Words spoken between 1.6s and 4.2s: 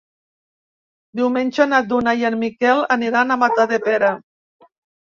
na Duna i en Miquel aniran a Matadepera.